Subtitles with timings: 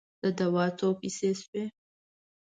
[0.21, 1.63] د دوا څو پیسې سوې؟